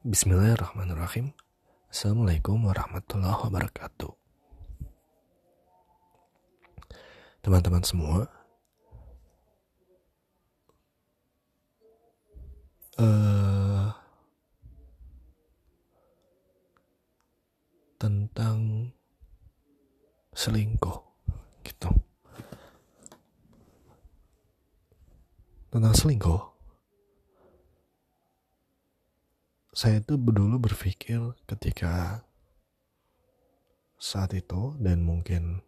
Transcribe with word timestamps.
Bismillahirrahmanirrahim. 0.00 1.36
Assalamualaikum 1.92 2.56
warahmatullahi 2.64 3.36
wabarakatuh. 3.36 4.08
Teman-teman 7.44 7.84
semua, 7.84 8.24
uh, 12.96 13.92
tentang 18.00 18.88
selingkuh, 20.32 20.96
gitu. 21.60 21.92
Tentang 25.68 25.92
selingkuh, 25.92 26.49
saya 29.70 30.02
itu 30.02 30.18
dulu 30.18 30.58
berpikir 30.58 31.22
ketika 31.46 32.26
saat 34.00 34.34
itu 34.34 34.74
dan 34.82 35.06
mungkin 35.06 35.62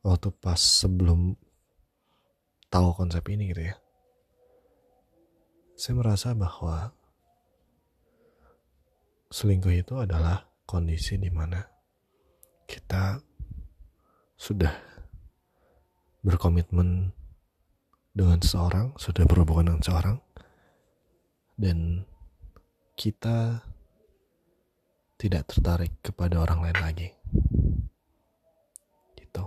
waktu 0.00 0.32
pas 0.32 0.60
sebelum 0.60 1.36
tahu 2.72 2.88
konsep 2.96 3.24
ini 3.28 3.52
gitu 3.52 3.68
ya 3.72 3.76
saya 5.74 5.94
merasa 5.98 6.32
bahwa 6.32 6.94
selingkuh 9.34 9.74
itu 9.74 9.94
adalah 9.98 10.46
kondisi 10.64 11.18
di 11.18 11.28
mana 11.28 11.60
kita 12.64 13.18
sudah 14.38 14.72
berkomitmen 16.24 17.12
dengan 18.14 18.38
seseorang, 18.40 18.94
sudah 18.96 19.26
berhubungan 19.26 19.74
dengan 19.74 19.82
seseorang, 19.82 20.16
dan 21.58 22.06
kita 22.94 23.66
tidak 25.18 25.46
tertarik 25.50 25.92
kepada 26.02 26.42
orang 26.42 26.62
lain 26.62 26.78
lagi. 26.78 27.08
Gitu. 29.18 29.44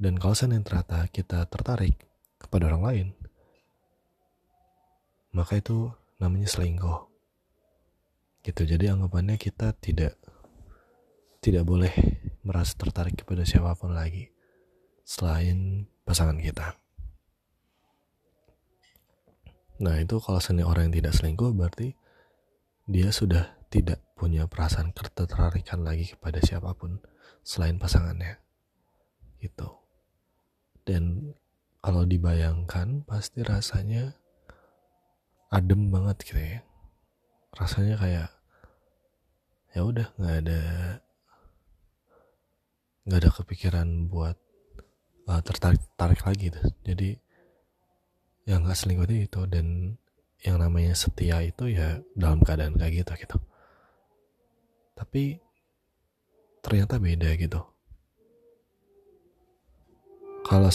Dan 0.00 0.16
kalau 0.16 0.36
seandainya 0.36 0.64
ternyata 0.64 1.08
kita 1.08 1.44
tertarik 1.48 1.96
kepada 2.40 2.72
orang 2.72 2.82
lain, 2.84 3.08
maka 5.32 5.60
itu 5.60 5.92
namanya 6.20 6.48
selingkuh. 6.48 7.08
Gitu. 8.44 8.62
Jadi 8.64 8.88
anggapannya 8.88 9.36
kita 9.36 9.76
tidak 9.76 10.16
tidak 11.40 11.64
boleh 11.64 11.92
merasa 12.44 12.76
tertarik 12.76 13.24
kepada 13.24 13.48
siapa 13.48 13.72
pun 13.76 13.96
lagi 13.96 14.28
selain 15.04 15.88
pasangan 16.04 16.36
kita. 16.36 16.76
Nah 19.80 19.96
itu 19.96 20.20
kalau 20.20 20.36
seandainya 20.36 20.68
orang 20.68 20.92
yang 20.92 21.00
tidak 21.00 21.16
selingkuh 21.16 21.56
berarti 21.56 21.96
dia 22.90 23.14
sudah 23.14 23.54
tidak 23.70 24.02
punya 24.18 24.50
perasaan 24.50 24.90
ketertarikan 24.90 25.86
lagi 25.86 26.10
kepada 26.10 26.42
siapa 26.42 26.74
pun 26.74 26.98
selain 27.46 27.78
pasangannya. 27.78 28.42
Gitu. 29.38 29.70
Dan 30.82 31.32
kalau 31.78 32.02
dibayangkan 32.02 33.06
pasti 33.06 33.46
rasanya 33.46 34.18
adem 35.54 35.94
banget 35.94 36.16
gitu 36.26 36.42
ya. 36.42 36.60
Rasanya 37.54 37.94
kayak 37.94 38.30
ya 39.70 39.80
udah 39.86 40.10
nggak 40.18 40.36
ada 40.42 40.62
nggak 43.06 43.20
ada 43.22 43.30
kepikiran 43.30 43.88
buat 44.10 44.34
uh, 45.30 45.40
tertarik 45.46 45.80
tarik 45.94 46.26
lagi 46.26 46.50
tuh. 46.50 46.66
Jadi 46.82 47.14
yang 48.50 48.66
nggak 48.66 48.74
selingkuh 48.74 49.06
itu 49.06 49.46
dan 49.46 49.94
yang 50.40 50.56
namanya 50.56 50.96
setia 50.96 51.44
itu 51.44 51.68
ya 51.68 52.00
dalam 52.16 52.40
keadaan 52.40 52.76
kayak 52.80 53.04
gitu 53.04 53.12
gitu. 53.20 53.36
Tapi 54.96 55.36
ternyata 56.64 56.96
beda 56.96 57.36
gitu. 57.36 57.60
Kalau 60.40 60.72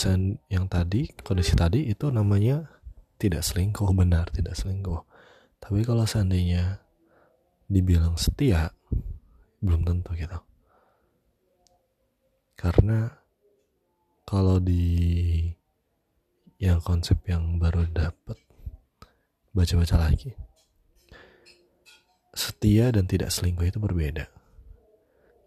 yang 0.48 0.70
tadi 0.70 1.10
kondisi 1.26 1.58
tadi 1.58 1.90
itu 1.90 2.14
namanya 2.14 2.70
tidak 3.18 3.42
selingkuh 3.42 3.90
benar 4.00 4.30
tidak 4.30 4.54
selingkuh. 4.54 5.02
Tapi 5.58 5.82
kalau 5.82 6.06
seandainya 6.06 6.86
dibilang 7.66 8.14
setia 8.22 8.70
belum 9.66 9.82
tentu 9.82 10.14
gitu. 10.14 10.38
Karena 12.54 13.10
kalau 14.30 14.62
di 14.62 15.42
yang 16.62 16.80
konsep 16.82 17.18
yang 17.26 17.58
baru 17.58 17.84
dapet 17.90 18.45
baca-baca 19.56 19.96
lagi. 19.96 20.36
Setia 22.36 22.92
dan 22.92 23.08
tidak 23.08 23.32
selingkuh 23.32 23.72
itu 23.72 23.80
berbeda. 23.80 24.28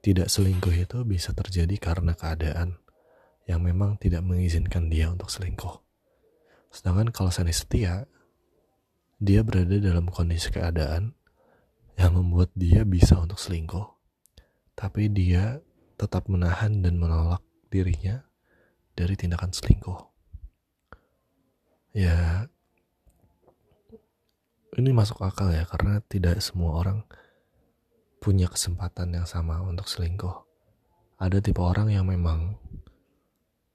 Tidak 0.00 0.24
selingkuh 0.24 0.72
itu 0.72 1.04
bisa 1.04 1.36
terjadi 1.36 1.76
karena 1.76 2.16
keadaan 2.16 2.80
yang 3.44 3.60
memang 3.60 4.00
tidak 4.00 4.24
mengizinkan 4.24 4.88
dia 4.88 5.12
untuk 5.12 5.28
selingkuh. 5.28 5.84
Sedangkan 6.72 7.12
kalau 7.12 7.28
saya 7.28 7.52
setia, 7.52 8.08
dia 9.20 9.44
berada 9.44 9.76
dalam 9.76 10.08
kondisi 10.08 10.48
keadaan 10.48 11.12
yang 12.00 12.16
membuat 12.16 12.48
dia 12.56 12.88
bisa 12.88 13.20
untuk 13.20 13.36
selingkuh. 13.36 13.84
Tapi 14.72 15.12
dia 15.12 15.60
tetap 16.00 16.30
menahan 16.32 16.80
dan 16.80 16.97
menolak 16.97 17.44
dirinya 17.68 18.24
dari 18.97 19.12
tindakan 19.18 19.50
selingkuh. 19.52 20.00
Ya, 21.92 22.47
ini 24.78 24.94
masuk 24.94 25.27
akal 25.27 25.50
ya 25.50 25.66
karena 25.66 25.99
tidak 26.06 26.39
semua 26.39 26.78
orang 26.78 27.03
punya 28.22 28.47
kesempatan 28.47 29.11
yang 29.15 29.27
sama 29.27 29.59
untuk 29.62 29.91
selingkuh. 29.91 30.47
Ada 31.19 31.43
tipe 31.43 31.59
orang 31.59 31.91
yang 31.91 32.06
memang 32.06 32.55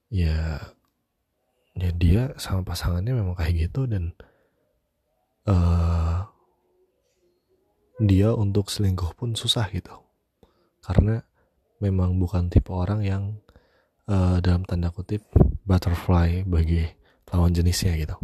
ya 0.08 0.64
ya 1.74 1.90
dia 1.92 2.32
sama 2.38 2.62
pasangannya 2.62 3.18
memang 3.18 3.36
kayak 3.36 3.68
gitu 3.68 3.90
dan 3.90 4.14
uh, 5.50 6.24
dia 7.98 8.30
untuk 8.34 8.70
selingkuh 8.70 9.18
pun 9.18 9.34
susah 9.34 9.68
gitu 9.74 9.94
karena 10.86 11.26
memang 11.82 12.22
bukan 12.22 12.48
tipe 12.54 12.70
orang 12.70 13.02
yang 13.02 13.24
uh, 14.06 14.38
dalam 14.38 14.64
tanda 14.70 14.94
kutip 14.94 15.26
butterfly 15.66 16.46
bagi 16.46 16.86
lawan 17.34 17.52
jenisnya 17.52 17.98
gitu 17.98 18.16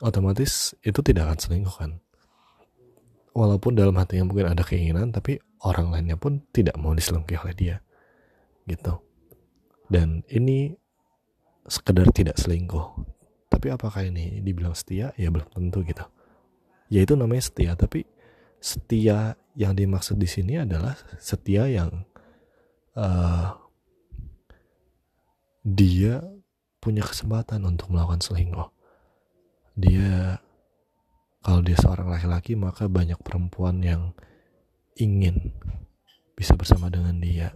otomatis 0.00 0.76
itu 0.84 1.00
tidak 1.00 1.32
akan 1.32 1.38
selingkuh 1.40 1.76
kan. 1.76 1.92
Walaupun 3.36 3.76
dalam 3.76 3.96
hatinya 4.00 4.28
mungkin 4.28 4.48
ada 4.48 4.64
keinginan 4.64 5.12
tapi 5.12 5.36
orang 5.64 5.92
lainnya 5.92 6.16
pun 6.16 6.40
tidak 6.52 6.76
mau 6.80 6.96
diselingkuhi 6.96 7.36
oleh 7.36 7.56
dia 7.56 7.76
gitu. 8.64 9.00
Dan 9.86 10.24
ini 10.32 10.72
sekedar 11.68 12.08
tidak 12.12 12.40
selingkuh. 12.40 13.04
Tapi 13.46 13.72
apakah 13.72 14.04
ini 14.04 14.42
dibilang 14.42 14.74
setia? 14.74 15.12
Ya 15.14 15.28
belum 15.32 15.48
tentu 15.52 15.84
gitu. 15.84 16.04
Ya 16.92 17.04
itu 17.04 17.14
namanya 17.14 17.44
setia 17.44 17.72
tapi 17.76 18.08
setia 18.60 19.36
yang 19.56 19.76
dimaksud 19.76 20.16
di 20.16 20.28
sini 20.28 20.60
adalah 20.60 20.96
setia 21.20 21.68
yang 21.68 22.04
uh, 22.96 23.52
dia 25.66 26.22
punya 26.78 27.02
kesempatan 27.02 27.66
untuk 27.66 27.90
melakukan 27.90 28.22
selingkuh 28.22 28.75
dia 29.76 30.40
kalau 31.44 31.62
dia 31.62 31.78
seorang 31.78 32.10
laki-laki 32.10 32.58
maka 32.58 32.90
banyak 32.90 33.20
perempuan 33.22 33.78
yang 33.84 34.16
ingin 34.96 35.54
bisa 36.34 36.56
bersama 36.56 36.88
dengan 36.88 37.20
dia 37.20 37.54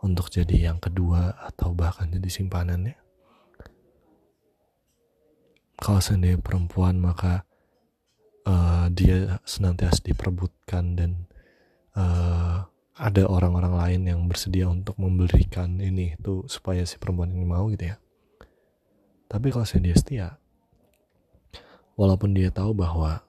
untuk 0.00 0.32
jadi 0.32 0.72
yang 0.72 0.78
kedua 0.80 1.36
atau 1.36 1.76
bahkan 1.76 2.08
jadi 2.08 2.28
simpanannya. 2.28 2.96
Kalau 5.80 6.00
sendiri 6.00 6.36
perempuan 6.40 7.00
maka 7.00 7.48
uh, 8.44 8.86
dia 8.92 9.40
senantiasa 9.44 10.04
diperbutkan 10.04 10.96
dan 10.96 11.10
uh, 11.96 12.68
ada 13.00 13.22
orang-orang 13.24 13.74
lain 13.76 14.02
yang 14.12 14.20
bersedia 14.28 14.68
untuk 14.68 15.00
memberikan 15.00 15.80
ini 15.80 16.20
itu 16.20 16.44
supaya 16.52 16.84
si 16.84 17.00
perempuan 17.00 17.32
ini 17.32 17.48
mau 17.48 17.68
gitu 17.72 17.88
ya. 17.88 17.96
Tapi 19.30 19.48
kalau 19.48 19.64
dia 19.64 19.96
setia, 19.96 20.28
walaupun 21.94 22.34
dia 22.36 22.50
tahu 22.52 22.74
bahwa 22.74 23.22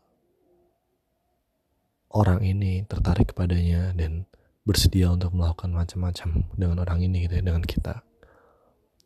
orang 2.12 2.44
ini 2.44 2.84
tertarik 2.86 3.32
kepadanya 3.32 3.96
dan 3.96 4.28
bersedia 4.68 5.10
untuk 5.10 5.34
melakukan 5.34 5.74
macam-macam 5.74 6.46
dengan 6.54 6.78
orang 6.84 7.00
ini 7.02 7.26
gitu 7.26 7.40
ya, 7.40 7.44
dengan 7.44 7.64
kita. 7.66 8.04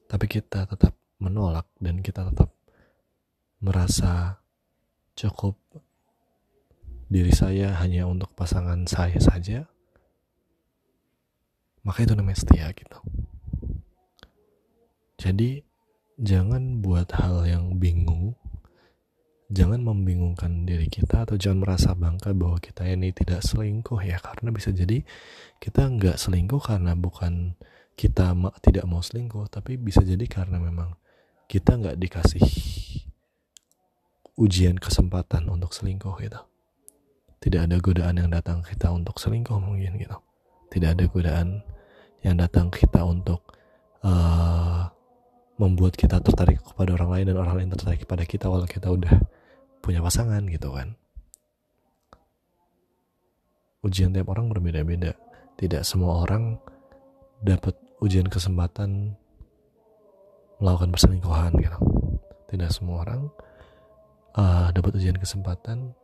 Tapi 0.05 0.25
kita 0.27 0.67
tetap 0.67 0.93
menolak 1.21 1.69
dan 1.79 2.03
kita 2.03 2.27
tetap 2.27 2.51
merasa 3.63 4.41
cukup 5.15 5.55
diri 7.07 7.31
saya 7.31 7.71
hanya 7.79 8.09
untuk 8.09 8.33
pasangan 8.35 8.83
saya 8.89 9.17
saja. 9.21 9.69
Maka 11.85 12.03
itu 12.03 12.17
namanya 12.17 12.41
setia 12.41 12.73
gitu. 12.73 12.97
Jadi 15.21 15.63
jangan 16.19 16.81
buat 16.81 17.09
hal 17.15 17.45
yang 17.47 17.77
bingung 17.77 18.35
jangan 19.51 19.81
membingungkan 19.81 20.65
diri 20.65 20.89
kita 20.89 21.29
atau 21.29 21.37
jangan 21.37 21.61
merasa 21.61 21.93
bangga 21.93 22.33
bahwa 22.33 22.57
kita 22.57 22.89
ini 22.89 23.13
tidak 23.13 23.45
selingkuh 23.45 24.01
ya 24.01 24.17
karena 24.17 24.49
bisa 24.49 24.73
jadi 24.73 25.05
kita 25.61 25.85
nggak 25.85 26.17
selingkuh 26.17 26.61
karena 26.61 26.97
bukan 26.97 27.53
kita 27.93 28.33
tidak 28.65 28.85
mau 28.89 29.05
selingkuh 29.05 29.45
tapi 29.47 29.77
bisa 29.77 30.01
jadi 30.01 30.25
karena 30.25 30.57
memang 30.57 30.97
kita 31.45 31.77
nggak 31.77 31.97
dikasih 32.01 32.41
ujian 34.35 34.75
kesempatan 34.75 35.47
untuk 35.47 35.71
selingkuh 35.71 36.15
gitu. 36.19 36.41
Tidak 37.39 37.61
ada 37.69 37.77
godaan 37.79 38.19
yang 38.19 38.29
datang 38.31 38.65
kita 38.65 38.91
untuk 38.91 39.15
selingkuh 39.21 39.61
mungkin 39.61 39.95
gitu. 39.95 40.17
Tidak 40.71 40.97
ada 40.97 41.05
godaan 41.07 41.63
yang 42.25 42.35
datang 42.35 42.73
kita 42.73 43.05
untuk 43.05 43.45
uh, 44.03 44.89
membuat 45.55 45.95
kita 45.95 46.19
tertarik 46.19 46.59
kepada 46.59 46.99
orang 46.99 47.09
lain 47.15 47.25
dan 47.31 47.37
orang 47.39 47.55
lain 47.63 47.69
tertarik 47.71 48.03
kepada 48.03 48.23
kita 48.27 48.51
walau 48.51 48.67
kita 48.67 48.91
udah 48.91 49.15
punya 49.79 50.03
pasangan 50.03 50.43
gitu 50.51 50.75
kan. 50.75 50.99
Ujian 53.85 54.11
tiap 54.11 54.27
orang 54.33 54.51
berbeda-beda. 54.51 55.15
Tidak 55.55 55.85
semua 55.87 56.25
orang 56.25 56.59
dapat 57.39 57.77
ujian 58.03 58.27
kesempatan 58.27 59.15
melakukan 60.59 60.91
perselingkuhan 60.91 61.53
gitu. 61.61 61.79
Tidak 62.51 62.69
semua 62.73 63.07
orang 63.07 63.21
uh, 64.35 64.67
dapat 64.75 64.91
ujian 64.99 65.15
kesempatan 65.15 65.95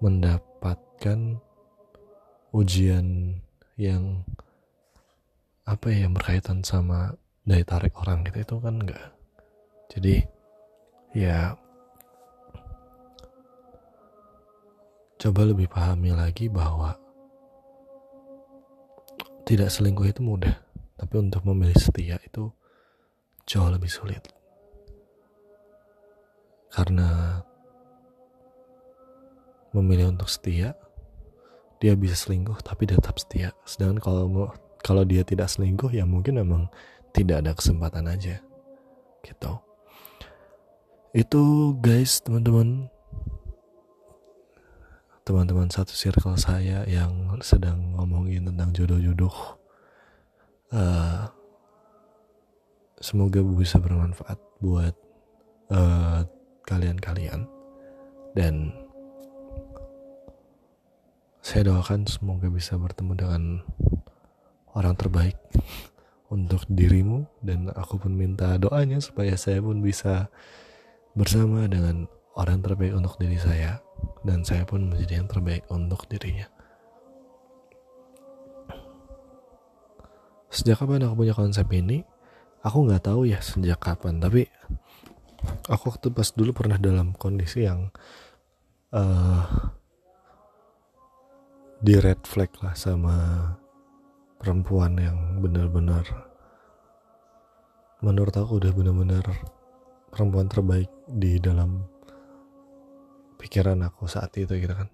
mendapatkan 0.00 1.40
ujian 2.54 3.38
yang 3.74 4.22
apa 5.64 5.90
ya 5.90 6.06
yang 6.06 6.12
berkaitan 6.12 6.60
sama 6.60 7.16
daya 7.44 7.64
tarik 7.64 7.94
orang 8.00 8.24
gitu 8.24 8.40
itu 8.40 8.54
kan 8.60 8.74
enggak 8.80 9.04
jadi 9.92 10.24
ya 11.12 11.54
coba 15.24 15.40
lebih 15.48 15.68
pahami 15.72 16.12
lagi 16.12 16.52
bahwa 16.52 17.00
tidak 19.44 19.68
selingkuh 19.68 20.08
itu 20.08 20.24
mudah, 20.24 20.56
tapi 20.96 21.20
untuk 21.20 21.44
memilih 21.44 21.76
setia 21.76 22.16
itu 22.24 22.48
jauh 23.44 23.68
lebih 23.68 23.92
sulit. 23.92 24.24
Karena 26.72 27.40
memilih 29.76 30.16
untuk 30.16 30.32
setia, 30.32 30.72
dia 31.76 31.92
bisa 31.92 32.16
selingkuh 32.16 32.56
tapi 32.64 32.88
tetap 32.88 33.20
setia. 33.20 33.52
Sedangkan 33.68 34.00
kalau 34.00 34.48
kalau 34.80 35.04
dia 35.04 35.20
tidak 35.28 35.52
selingkuh 35.52 35.92
ya 35.92 36.08
mungkin 36.08 36.40
memang 36.40 36.72
tidak 37.14 37.46
ada 37.46 37.52
kesempatan 37.54 38.10
aja. 38.10 38.42
Gitu. 39.22 39.52
Itu 41.14 41.42
guys, 41.78 42.18
teman-teman 42.20 42.90
teman-teman 45.24 45.72
satu 45.72 45.96
circle 45.96 46.36
saya 46.36 46.84
yang 46.84 47.40
sedang 47.40 47.96
ngomongin 47.96 48.44
tentang 48.44 48.76
jodoh-jodoh 48.76 49.56
uh, 50.68 51.32
semoga 53.00 53.40
bisa 53.40 53.80
bermanfaat 53.80 54.36
buat 54.60 54.92
uh, 55.72 56.28
kalian-kalian 56.68 57.48
dan 58.36 58.76
saya 61.40 61.72
doakan 61.72 62.04
semoga 62.04 62.52
bisa 62.52 62.76
bertemu 62.76 63.12
dengan 63.16 63.42
orang 64.76 64.92
terbaik 64.92 65.40
untuk 66.34 66.66
dirimu 66.66 67.22
dan 67.46 67.70
aku 67.70 68.02
pun 68.02 68.18
minta 68.18 68.58
doanya 68.58 68.98
supaya 68.98 69.38
saya 69.38 69.62
pun 69.62 69.78
bisa 69.78 70.26
bersama 71.14 71.70
dengan 71.70 72.10
orang 72.34 72.58
terbaik 72.58 72.90
untuk 72.98 73.14
diri 73.22 73.38
saya 73.38 73.78
dan 74.26 74.42
saya 74.42 74.66
pun 74.66 74.90
menjadi 74.90 75.22
yang 75.22 75.30
terbaik 75.30 75.62
untuk 75.70 76.10
dirinya. 76.10 76.50
Sejak 80.50 80.82
kapan 80.82 81.06
aku 81.06 81.22
punya 81.22 81.34
konsep 81.34 81.66
ini? 81.70 82.02
Aku 82.66 82.86
nggak 82.86 83.06
tahu 83.06 83.30
ya 83.30 83.38
sejak 83.38 83.78
kapan, 83.78 84.18
tapi 84.18 84.50
aku 85.70 85.94
waktu 85.94 86.10
pas 86.10 86.30
dulu 86.34 86.50
pernah 86.56 86.80
dalam 86.80 87.12
kondisi 87.14 87.66
yang 87.68 87.92
uh, 88.94 89.44
di 91.84 91.94
red 92.00 92.22
flag 92.24 92.48
lah 92.64 92.72
sama 92.72 93.16
perempuan 94.44 94.92
yang 95.00 95.40
benar-benar 95.40 96.04
menurut 98.04 98.36
aku 98.36 98.60
udah 98.60 98.76
benar-benar 98.76 99.24
perempuan 100.12 100.52
terbaik 100.52 100.92
di 101.08 101.40
dalam 101.40 101.80
pikiran 103.40 103.80
aku 103.88 104.04
saat 104.04 104.36
itu 104.36 104.52
gitu 104.52 104.76
kan. 104.76 104.92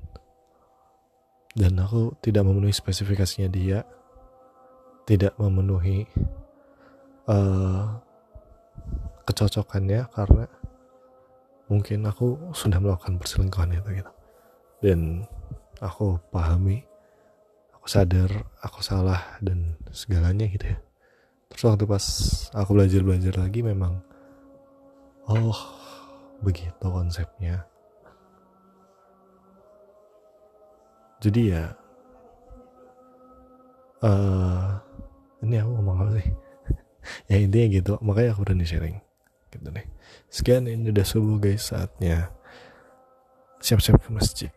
Dan 1.50 1.82
aku 1.82 2.14
tidak 2.23 2.47
memenuhi 2.47 2.70
spesifikasinya 2.70 3.50
dia 3.50 3.82
tidak 5.02 5.35
memenuhi 5.35 6.06
uh, 7.26 7.99
kecocokannya 9.26 10.06
karena 10.14 10.46
mungkin 11.67 12.06
aku 12.06 12.55
sudah 12.55 12.79
melakukan 12.79 13.19
perselingkuhan 13.19 13.75
itu 13.75 13.99
gitu. 13.99 14.12
Dan 14.79 15.26
aku 15.82 16.23
pahami 16.31 16.87
aku 17.81 17.88
sadar 17.88 18.29
aku 18.61 18.85
salah 18.85 19.41
dan 19.41 19.73
segalanya 19.88 20.44
gitu 20.53 20.69
ya. 20.69 20.79
Terus 21.49 21.65
waktu 21.65 21.88
pas 21.88 22.05
aku 22.53 22.77
belajar 22.77 23.00
belajar 23.00 23.35
lagi 23.41 23.65
memang 23.65 24.05
oh 25.25 25.56
begitu 26.44 26.85
konsepnya. 26.85 27.65
Jadi 31.25 31.56
ya 31.56 31.73
uh, 34.05 34.77
ini 35.41 35.56
aku 35.56 35.71
ngomong 35.73 35.97
apa 36.05 36.12
sih? 36.21 36.29
Ya 37.32 37.41
intinya 37.41 37.67
gitu 37.73 37.93
makanya 38.05 38.37
aku 38.37 38.44
berani 38.44 38.69
sharing 38.69 39.00
gitu 39.50 39.67
deh 39.73 39.87
sekian 40.31 40.69
ini 40.71 40.94
udah 40.94 41.06
subuh 41.09 41.41
guys 41.43 41.73
saatnya. 41.73 42.31
Siap-siap 43.61 44.00
ke 44.00 44.09
masjid 44.12 44.50